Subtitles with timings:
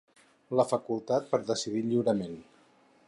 [0.59, 2.37] La facultat per decidir lliurement.